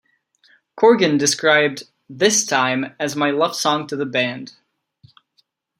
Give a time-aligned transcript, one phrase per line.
[0.75, 4.53] Corgan described "This Time" as "my love song to the band".